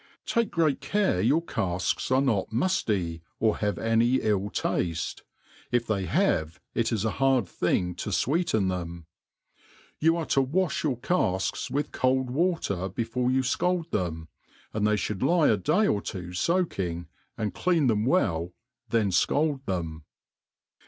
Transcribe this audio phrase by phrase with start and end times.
[0.25, 5.21] Take great care yojur ca(ks are not mufty, or have any ill hifte;
[5.71, 9.05] iir they have, it is a hard thing to fweeten them.'
[10.01, 14.29] You are to vvalb your cafks with cold water before you fcald them,
[14.73, 17.05] and they (hould lie a day or two foalcing,
[17.37, 18.53] and clean them well,
[18.89, 20.05] then fcald, them.